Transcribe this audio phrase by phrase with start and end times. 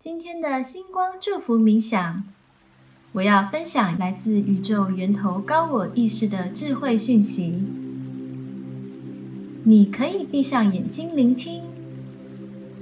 [0.00, 2.22] 今天的星光祝福冥想，
[3.14, 7.64] 我要分享来自宇宙源头高我意识的智慧讯息。
[9.64, 11.64] 你可以闭上眼睛聆听，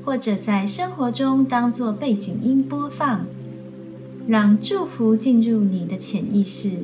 [0.04, 3.24] 或者在生活中当做背景音播放，
[4.28, 6.80] 让祝福进入你的潜意识，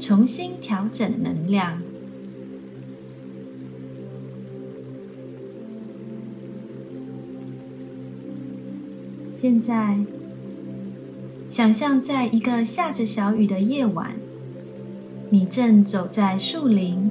[0.00, 1.82] 重新调整能量。
[9.40, 9.96] 现在，
[11.48, 14.16] 想象在一个下着小雨的夜晚，
[15.30, 17.08] 你正走在树林，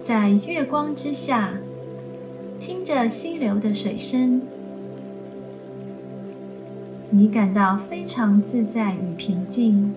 [0.00, 1.54] 在月光之下，
[2.60, 4.40] 听着溪流的水声，
[7.10, 9.92] 你感到非常自在与平静。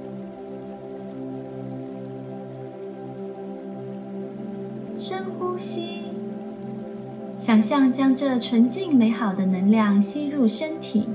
[7.53, 11.07] 想象将这纯净美好的能量吸入身体，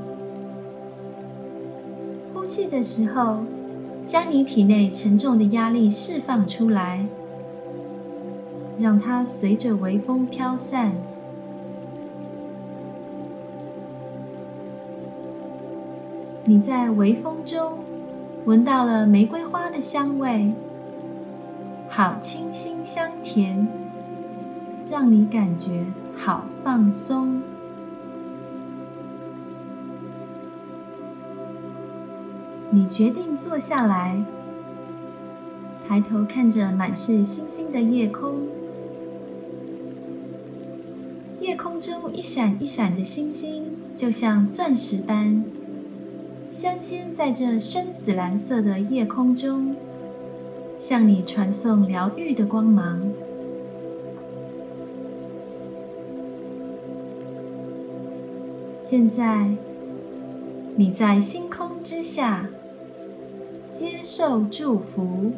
[2.33, 3.39] 呼气的时候，
[4.07, 7.05] 将你体内沉重的压力释放出来，
[8.79, 10.93] 让它随着微风飘散。
[16.45, 17.81] 你在微风中
[18.45, 20.53] 闻到了玫瑰花的香味，
[21.89, 23.67] 好清新香甜，
[24.89, 25.85] 让你感觉。
[26.19, 27.41] 好放松。
[32.71, 34.23] 你决定坐下来，
[35.89, 38.47] 抬头看着满是星星的夜空。
[41.41, 45.43] 夜空中一闪一闪的星星，就像钻石般
[46.51, 49.75] 镶嵌在这深紫蓝色的夜空中，
[50.79, 53.01] 向你传送疗愈的光芒。
[58.91, 59.51] 现在，
[60.77, 62.49] 你在星空之下
[63.71, 65.31] 接受祝福。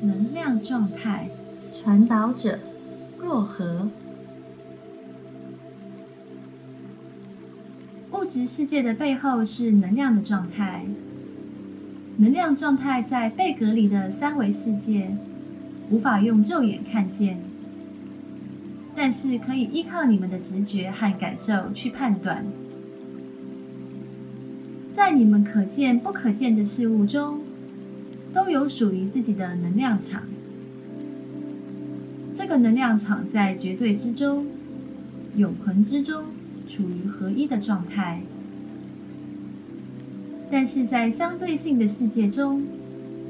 [0.00, 1.28] 能量状态
[1.74, 2.58] 传导者
[3.20, 3.90] 若何？
[8.12, 10.86] 物质世界的背后是能量的状态，
[12.16, 15.14] 能量状态在贝格里的三维世界。
[15.90, 17.40] 无法用肉眼看见，
[18.94, 22.44] 但是可以依靠你们的直觉和感受去判断。
[24.92, 27.40] 在你们可见不可见的事物中，
[28.34, 30.24] 都有属于自己的能量场。
[32.34, 34.46] 这个能量场在绝对之中、
[35.36, 36.24] 永恒之中，
[36.68, 38.20] 处于合一的状态。
[40.50, 42.62] 但是在相对性的世界中，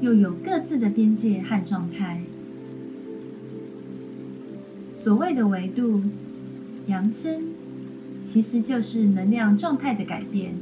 [0.01, 2.21] 又有各自的边界和状态。
[5.01, 6.01] 所谓的维度
[6.87, 7.53] 扬升，
[8.21, 10.53] 其实就是能量状态的改变，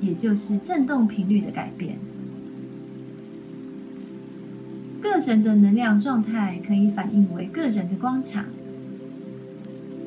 [0.00, 1.98] 也就是振动频率的改变。
[5.00, 8.46] 个人的能量状态可以反映为个人的光场，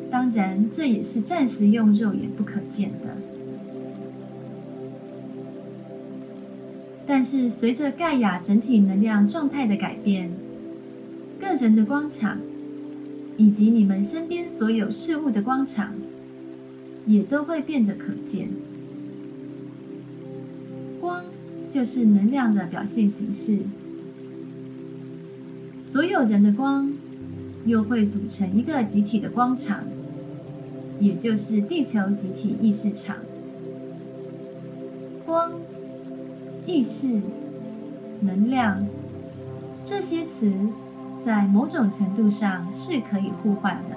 [0.09, 3.15] 当然这也是暂时用肉眼不可见的。
[7.07, 10.29] 但是随着盖亚整体能量状态的改变，
[11.39, 12.37] 个人的光场。
[13.41, 15.95] 以及你们身边所有事物的光场，
[17.07, 18.49] 也都会变得可见。
[20.99, 21.23] 光
[21.67, 23.61] 就是能量的表现形式，
[25.81, 26.93] 所有人的光
[27.65, 29.85] 又会组成一个集体的光场，
[30.99, 33.17] 也就是地球集体意识场。
[35.25, 35.51] 光、
[36.67, 37.19] 意识、
[38.19, 38.85] 能量
[39.83, 40.53] 这些词。
[41.23, 43.95] 在某种程度上是可以互换的。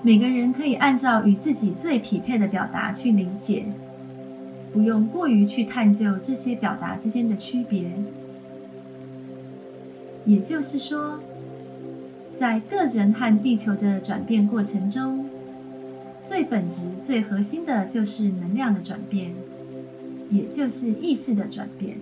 [0.00, 3.66] 每个人可以按照与自己最匹配的表达去理解，
[4.72, 7.90] 不用过于去探究这些表达之间的区别。
[10.24, 11.18] 也就是说，
[12.34, 15.28] 在个人和地球的转变过程中，
[16.22, 19.32] 最本质、最核心的就是能量的转变，
[20.30, 21.98] 也就是意识的转变。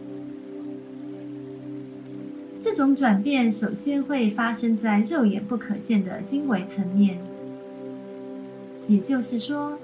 [2.77, 7.17] 这种转变首先会发生在肉眼不可见的经纬层面，
[8.87, 9.79] 也就是说，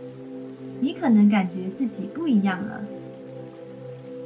[0.81, 2.85] 你可能感觉自己不一样了，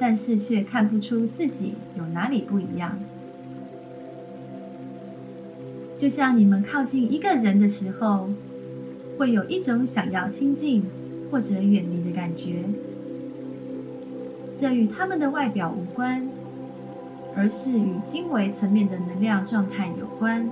[0.00, 2.98] 但是却看不出自己有哪里不一样。
[5.96, 8.30] 就像你们靠近一个人的时候，
[9.16, 10.82] 会有一种想要亲近
[11.30, 12.64] 或者远离的感觉，
[14.56, 16.28] 这与他们的外表无关。
[17.36, 20.48] 而是与经纬层面的能量状态有关。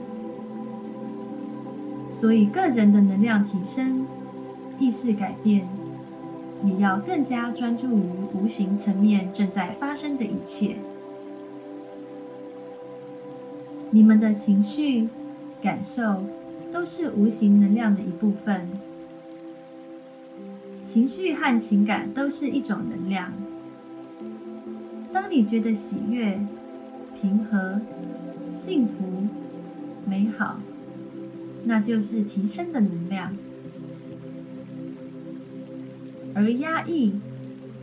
[2.11, 4.07] 所以，个人的能量提升、
[4.79, 5.67] 意识改变，
[6.63, 8.03] 也要更加专注于
[8.35, 10.77] 无形层面正在发生的一切。
[13.91, 15.09] 你们的情绪、
[15.63, 16.25] 感受
[16.71, 18.69] 都是无形能量的一部分。
[20.83, 23.33] 情绪和情感都是一种能量。
[25.13, 26.39] 当你觉得喜悦、
[27.21, 27.81] 平和、
[28.53, 29.27] 幸福、
[30.07, 30.61] 美好，
[31.65, 33.31] 那就是提升的能量；
[36.35, 37.15] 而压抑、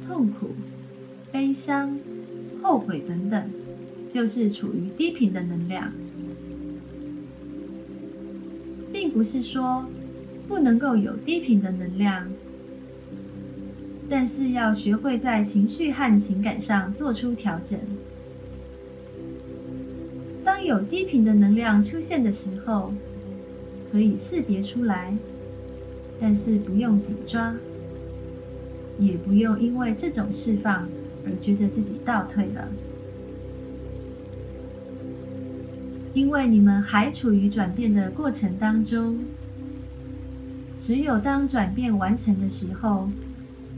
[0.05, 0.51] 痛苦、
[1.31, 1.97] 悲伤、
[2.61, 3.49] 后悔等等，
[4.09, 5.91] 就是处于低频的能量。
[8.93, 9.85] 并不是说
[10.47, 12.27] 不能够有低频的能量，
[14.09, 17.79] 但是要学会在情绪和情感上做出调整。
[20.61, 22.93] 有低频的能量出现的时候，
[23.91, 25.15] 可以识别出来，
[26.19, 27.53] 但是不用紧抓，
[28.99, 30.87] 也不用因为这种释放
[31.25, 32.67] 而觉得自己倒退了，
[36.13, 39.19] 因为你们还处于转变的过程当中。
[40.79, 43.07] 只有当转变完成的时候，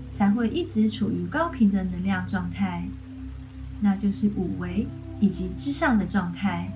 [0.09, 2.87] 才会一直处于高频的能量状态，
[3.81, 4.87] 那就是五维
[5.23, 6.67] 以及之上的状态。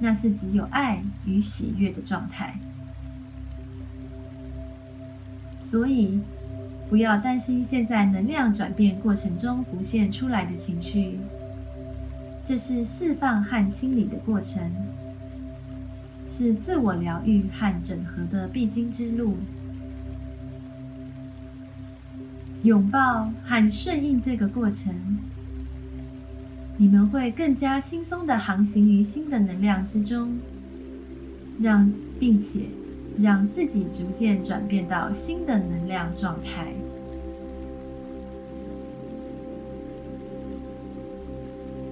[0.00, 2.58] 那是只有爱与喜悦的状态，
[5.56, 6.18] 所以
[6.88, 11.20] 不要担心现在能量转变过程中浮现出来的情绪，
[12.44, 14.68] 这是释放和清理的过程，
[16.26, 19.36] 是自我疗愈和整合的必经之路。
[22.64, 24.92] 拥抱和顺应这个过程。
[26.78, 30.36] 你们会更加轻松的航行于新的能量之中，
[31.60, 32.60] 让并且
[33.18, 36.72] 让自己逐渐转变到新的能量状态。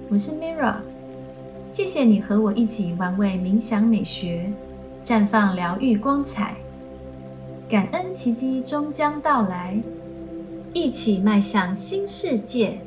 [0.09, 0.77] 我是 Mira，
[1.69, 4.51] 谢谢你和我一起玩味冥想美学，
[5.03, 6.55] 绽放疗愈光彩，
[7.69, 9.79] 感恩奇迹终将到来，
[10.73, 12.79] 一起迈向新世界。